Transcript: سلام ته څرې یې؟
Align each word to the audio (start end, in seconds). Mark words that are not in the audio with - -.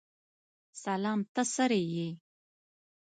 سلام 0.83 1.19
ته 1.33 1.41
څرې 1.53 1.81
یې؟ 1.95 2.09